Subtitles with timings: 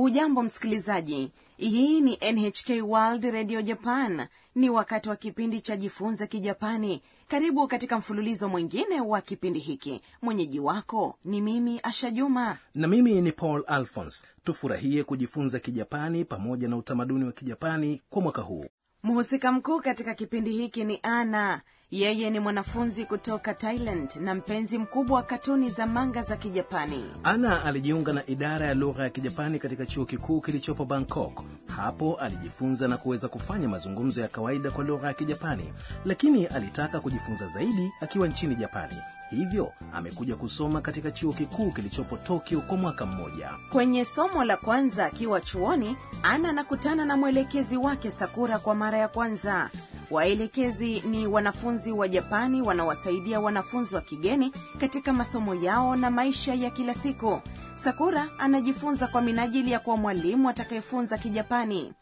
[0.00, 1.32] hujambo msikilizaji.
[1.56, 4.26] Hii ni nhk world radio japan.
[4.54, 7.02] Ni wakati wa kipindi cha jifunze kijapani.
[7.28, 10.00] Karibu katika mfululizo mwingine wa kipindi hiki.
[10.22, 12.58] Mwenyeji wako ni mimi asha juma.
[12.74, 18.42] Na mimi ni paul alphons tufurahie kujifunza kijapani pamoja na utamaduni wa kijapani kwa mwaka
[18.42, 18.64] huu.
[19.02, 21.60] Mhusika mkuu katika kipindi hiki ni ana
[21.90, 27.04] yeye ni mwanafunzi kutoka thailand na mpenzi mkubwa wa katuni za manga za kijapani.
[27.24, 31.42] Ana alijiunga na idara ya lugha ya kijapani katika chuo kikuu kilichopo bangkok.
[31.76, 35.72] Hapo alijifunza na kuweza kufanya mazungumzo ya kawaida kwa lugha ya kijapani
[36.04, 38.94] lakini alitaka kujifunza zaidi akiwa nchini japani.
[39.30, 43.50] Hivyo amekuja kusoma katika chuo kikuu kilichopo tokyo kwa mwaka mmoja.
[43.72, 49.08] Kwenye somo la kwanza akiwa chuoni ana anakutana na mwelekezi wake sakura kwa mara ya
[49.08, 49.70] kwanza
[50.10, 56.70] Waelekezi ni wanafunzi wa Japani wanawasaidia wanafunzi wa kigeni katika masomo yao na maisha ya
[56.70, 57.40] kila siku.
[57.74, 61.94] Sakura anajifunza kwa minajili ya kuwa mwalimu atakayefunza Kijapani.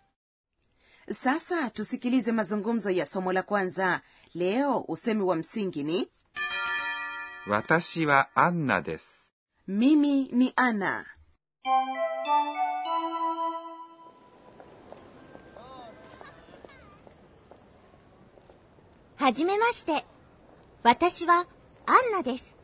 [1.12, 4.00] Sasa tusikilize mazungumzo ya somo la kwanza.
[4.34, 6.08] Leo usemi wa msingi ni
[7.46, 9.02] watashi wa Anna des
[9.66, 11.04] Mimi ni Ana.
[19.18, 20.04] はじめまして。
[20.84, 21.48] 私は
[21.86, 22.56] アンナです。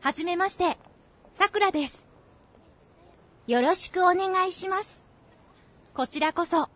[0.00, 0.76] はじめまして。
[1.38, 2.04] さくらです。
[3.46, 5.00] よろしくお願いします。
[5.94, 6.68] こちらこそ。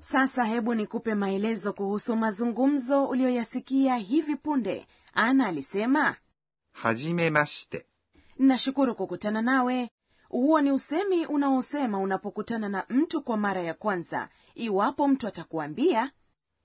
[0.00, 6.16] sasa hebu nikupe maelezo kuhusu mazungumzo uliyoyasikia hivi punde ana alisema
[6.72, 7.86] はじめまして。
[8.38, 9.90] nashukuru kukutana nawe
[10.28, 16.10] huo ni usemi unaosema unapokutana na mtu kwa mara ya kwanza iwapo mtu atakuambia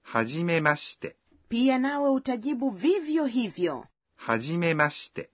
[0.01, 1.15] hajimemashite
[1.49, 3.85] pia nawe utajibu vivyo hivyo.
[4.15, 5.29] Hajimemashite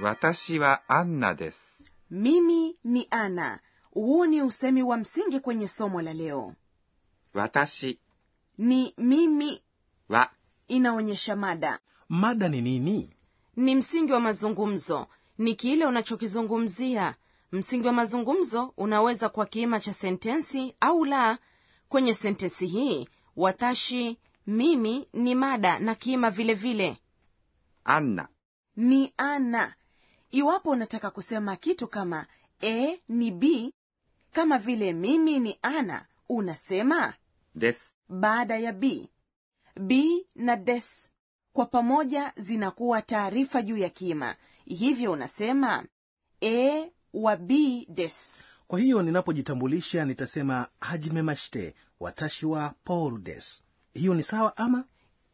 [0.00, 1.84] watashi wa anna desu.
[2.10, 3.60] Mimi ni ana
[3.90, 6.54] huu ni usemi wa msingi kwenye somo la leo.
[7.34, 8.00] Watashi.
[8.58, 9.62] Ni mimi.
[10.08, 10.30] Wa.
[10.68, 11.78] Inaonyesha mada.
[12.08, 13.16] Mada ni nini?
[13.56, 15.06] Ni msingi wa mazungumzo
[15.38, 17.14] ni kile unachokizungumzia.
[17.52, 21.38] Msingi wa mazungumzo unaweza kwa kiima cha sentensi au la.
[21.88, 26.96] Kwenye sentensi hii watashi mimi ni mada na kiima vilevile.
[27.84, 28.28] Ana
[28.76, 29.74] ni ana.
[30.30, 32.26] Iwapo unataka kusema kitu kama
[32.64, 33.72] A ni B,
[34.32, 37.14] kama vile mimi ni ana, unasema
[37.54, 37.76] des
[38.08, 39.08] baada ya B.
[39.80, 40.04] B
[40.34, 41.10] na des
[41.52, 44.34] kwa pamoja zinakuwa taarifa juu ya kiima
[44.66, 45.84] hivyo unasema
[46.42, 47.36] e wa
[47.88, 48.44] des.
[48.68, 53.62] Kwa hiyo ninapojitambulisha nitasema hajmemashte watashi wa paul des.
[53.94, 54.84] Hiyo ni sawa ama?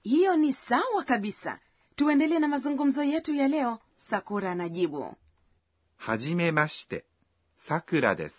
[0.03, 1.60] Hiyo ni sawa kabisa.
[1.97, 5.15] Tuendelee na mazungumzo yetu ya leo sakura anajibu
[5.97, 7.04] hajimemashite
[7.54, 8.32] sakura des.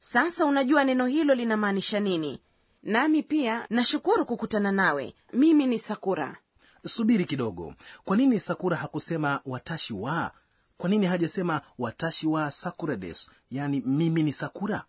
[0.00, 2.40] Sasa unajua neno hilo linamaanisha nini?
[2.82, 5.14] Nami pia nashukuru kukutana nawe.
[5.32, 6.36] Mimi ni sakura
[6.86, 7.74] subiri kidogo.
[8.04, 10.32] Kwa nini sakura hakusema watashi wa?
[10.76, 14.84] Kwa nini hajasema watashi wa sakura des yaani mimi ni sakura?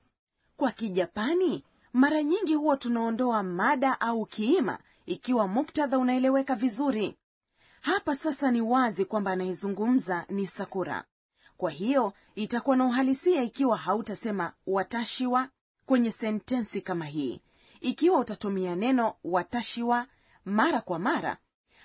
[0.57, 1.63] Kwa kijapani
[1.93, 7.17] mara nyingi huwa tunaondoa mada au kiima ikiwa muktadha unaeleweka vizuri.
[7.81, 11.03] Hapa sasa ni wazi kwamba anayezungumza ni sakura.
[11.57, 15.47] Kwa hiyo itakuwa na uhalisia ikiwa hautasema watashiwa
[15.85, 17.41] kwenye sentensi kama hii.
[17.81, 20.07] Ikiwa utatumia neno watashiwa
[20.45, 21.37] mara kwa mara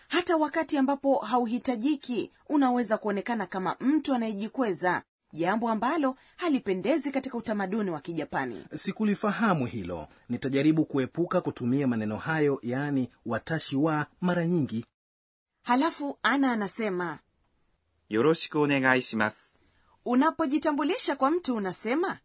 [0.08, 2.30] hata wakati ambapo hauhitajiki.
[2.48, 5.02] Unaweza kuonekana kama mtu anayejikweza,
[5.32, 8.64] jambo ambalo halipendezi katika utamaduni wa Kijapani.
[8.74, 10.08] Sikulifahamu hilo.
[10.28, 14.84] Nitajaribu kuepuka kutumia maneno hayo, yaani watashi wa mara nyingi.
[15.62, 17.18] Halafu Ana anasema
[18.08, 19.36] yoroshiku onegai shimasu.
[20.04, 22.18] Unapojitambulisha kwa mtu unasema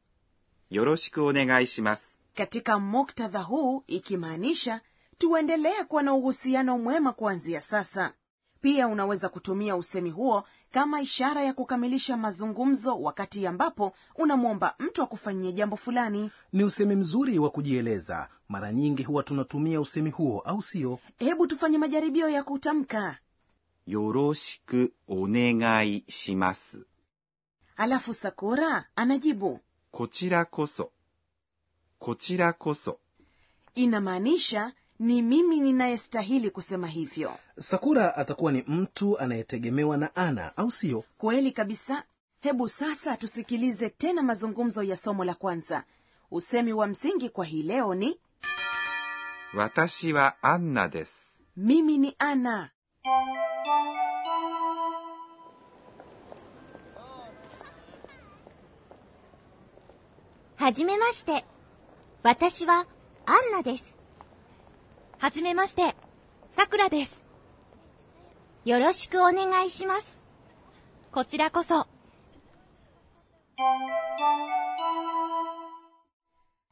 [0.69, 2.01] yoroshiku onegai shimasu.
[2.33, 4.81] Katika muktadha huu ikimaanisha
[5.25, 8.13] tuendelee kuwa na uhusiano mwema kuanzia sasa.
[8.61, 15.51] Pia unaweza kutumia usemi huo kama ishara ya kukamilisha mazungumzo wakati ambapo unamwomba mtu akufanyie
[15.53, 16.31] jambo fulani.
[16.53, 18.29] Ni usemi mzuri wa kujieleza.
[18.49, 20.99] Mara nyingi huwa tunatumia usemi huo au sio?
[21.19, 23.17] Hebu tufanye majaribio ya kutamka.
[23.87, 26.85] Yoroshiku onegai shimasu.
[27.77, 29.59] Alafu sakura anajibu.
[29.91, 30.91] Kochira koso.
[31.99, 32.99] Kochira koso.
[33.75, 37.37] Inamaanisha ni mimi ninayestahili kusema hivyo.
[37.59, 42.03] Sakura atakuwa ni mtu anayetegemewa na ana au siyo kweli kabisa.
[42.41, 45.83] Hebu sasa tusikilize tena mazungumzo ya somo la kwanza.
[46.31, 48.19] Usemi wa msingi kwa hii leo ni
[49.53, 51.09] watashi wa anna des
[51.57, 52.69] mimi ni ana
[60.55, 60.93] hajime
[62.23, 62.85] watashi wa
[63.25, 64.00] anna desu.
[65.20, 65.26] 私はアンナです。
[65.26, 65.94] はじめまして。
[66.56, 67.22] さくらです。
[68.64, 70.20] よろしくお願いします。
[71.12, 71.86] こちらこそ。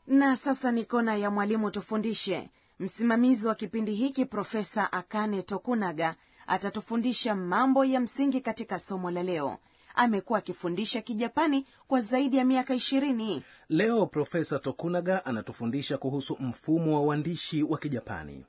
[0.06, 6.14] na sasa ni kona ya mwalimu tufundishe msimamizi wa kipindi hiki profesa akane tokunaga
[6.46, 9.58] atatufundisha mambo ya msingi katika somo la leo
[9.95, 13.43] amekuwa akifundisha kijapani kwa zaidi ya miaka ishirini.
[13.69, 18.45] Leo Profesa Tokunaga anatufundisha kuhusu mfumo wa uandishi wa Kijapani.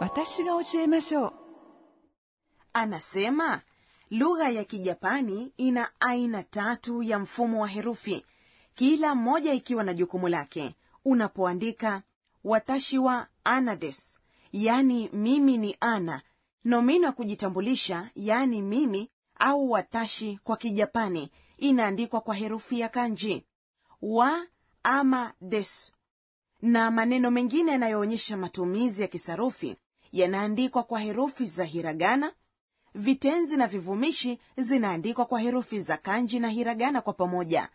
[0.00, 1.30] watashi ga
[2.72, 3.60] anasema
[4.10, 8.24] lugha ya Kijapani ina aina tatu ya mfumo wa herufi,
[8.74, 10.74] kila mmoja ikiwa na jukumu lake.
[11.04, 12.02] Unapoandika
[12.44, 13.76] watashi wa ana
[14.52, 16.22] yani mimi ni ana
[16.64, 23.44] nomino kujitambulisha yaani mimi au watashi kwa kijapani inaandikwa kwa herufi ya kanji.
[24.02, 24.46] Wa
[24.82, 25.92] ama des.
[26.62, 29.76] Na maneno mengine yanayoonyesha matumizi ya kisarufi
[30.12, 32.32] yanaandikwa kwa herufi za hiragana.
[32.94, 37.68] Vitenzi na vivumishi zinaandikwa kwa herufi za kanji na hiragana kwa pamoja.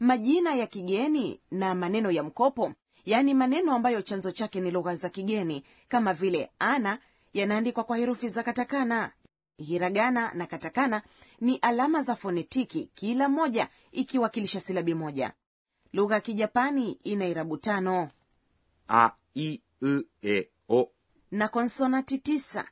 [0.00, 2.72] Majina ya kigeni na maneno ya mkopo
[3.04, 6.98] yaani maneno ambayo chanzo chake ni lugha za kigeni kama vile ana
[7.34, 9.12] yanaandikwa kwa herufi za katakana.
[9.58, 11.02] Hiragana na katakana
[11.40, 15.32] ni alama za fonetiki, kila moja ikiwakilisha silabi moja.
[15.92, 18.10] Lugha ya Kijapani ina irabu tano
[18.88, 20.88] a i u e o
[21.30, 22.68] na konsonati tisa.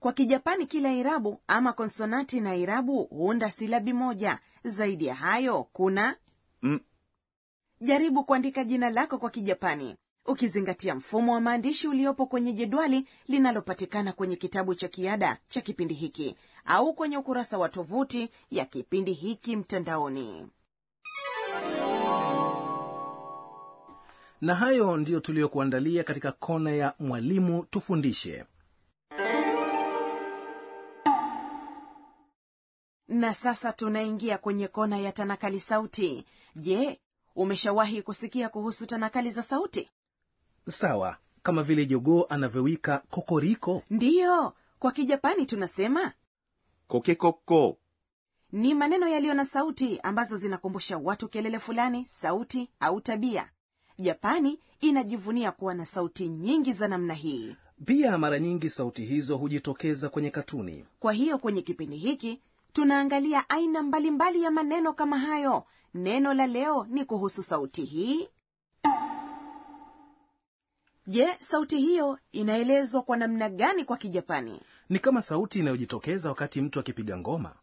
[0.00, 4.38] Kwa Kijapani, kila irabu ama konsonati na irabu huunda silabi moja.
[4.64, 6.16] Zaidi ya hayo kuna
[6.62, 6.80] m.
[7.80, 14.36] Jaribu kuandika jina lako kwa Kijapani ukizingatia mfumo wa maandishi uliopo kwenye jedwali linalopatikana kwenye
[14.36, 20.46] kitabu cha kiada cha kipindi hiki au kwenye ukurasa wa tovuti ya kipindi hiki mtandaoni.
[24.40, 28.44] Na hayo ndiyo tuliyokuandalia katika kona ya mwalimu tufundishe.
[33.08, 36.24] Na sasa tunaingia kwenye kona ya tanakali sauti.
[36.56, 37.00] Je
[37.36, 39.90] umeshawahi kusikia kuhusu tanakali za sauti
[40.68, 43.82] sawa kama vile jogoo anavyowika kokoriko.
[43.90, 46.12] Ndiyo kwa kijapani tunasema
[46.88, 47.76] kokekoko.
[48.52, 53.50] ni maneno yaliyo na sauti ambazo zinakumbusha watu kelele fulani sauti au tabia.
[53.98, 57.56] Japani inajivunia kuwa na sauti nyingi za namna hii.
[57.84, 60.84] Pia mara nyingi sauti hizo hujitokeza kwenye katuni.
[61.00, 62.40] Kwa hiyo kwenye kipindi hiki
[62.72, 65.64] tunaangalia aina mbalimbali mbali ya maneno kama hayo.
[65.94, 68.28] Neno la leo ni kuhusu sauti hii
[71.06, 74.60] je sauti hiyo inaelezwa kwa namna gani kwa kijapani?
[74.88, 77.54] Ni kama sauti inayojitokeza wakati mtu akipiga ngoma.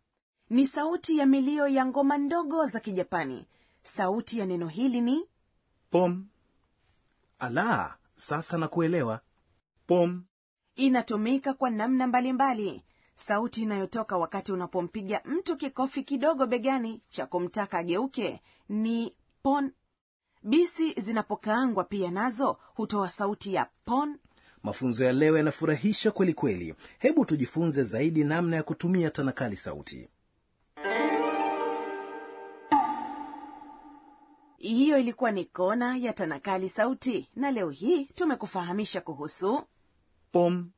[0.50, 3.45] Ni sauti ya milio ya ngoma ndogo za kijapani.
[3.84, 5.25] Sauti ya neno hili ni
[5.89, 6.25] pom.
[7.39, 9.22] Ala sasa na kuelewa
[9.88, 10.24] pom.
[10.75, 12.62] Inatumika kwa namna mbalimbali.
[12.63, 12.84] Mbali.
[13.16, 19.72] sauti inayotoka wakati unapompiga mtu kikofi kidogo begani cha kumtaka ageuke ni pon
[20.52, 24.18] bisi zinapokaangwa pia nazo hutoa sauti ya pon.
[24.63, 26.75] Mafunzo ya leo yanafurahisha kweli kweli.
[27.00, 30.10] Hebu tujifunze zaidi namna ya kutumia tanakali sauti.
[34.58, 39.62] Hiyo ilikuwa ni kona ya tanakali sauti na leo hii tumekufahamisha kuhusu
[40.32, 40.70] pom,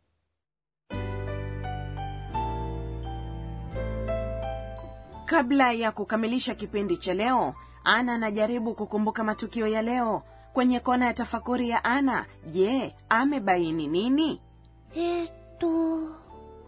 [5.25, 10.23] kabla ya kukamilisha kipindi cha leo ana anajaribu kukumbuka matukio ya leo.
[10.53, 14.41] Kwenye kona ya tafakuri ya Ana, je, amebaini nini?
[14.95, 15.99] Eto,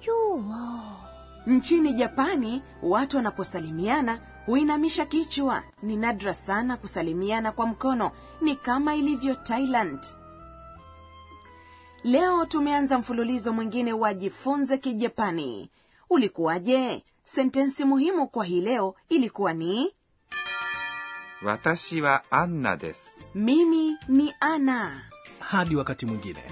[0.05, 0.79] jua.
[1.47, 5.63] Nchini Japani, watu wanaposalimiana huinamisha kichwa.
[5.83, 9.99] Ni nadra sana kusalimiana kwa mkono, ni kama ilivyo Thailand.
[12.03, 15.69] Leo tumeanza mfululizo mwingine wa Jifunze Kijapani.
[16.09, 17.03] Ulikuwaje?
[17.23, 19.93] Sentensi muhimu kwa hii leo ilikuwa ni
[21.43, 24.91] 私はアンナです mimi ni ana
[25.39, 26.43] hadi wakati mwingine